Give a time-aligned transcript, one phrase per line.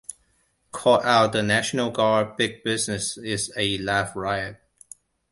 [0.71, 4.59] Call out the National Guard- "Big Business" is a laugh riot".